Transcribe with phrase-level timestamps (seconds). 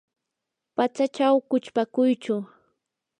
[0.75, 2.35] patsachaw quchpakuychu.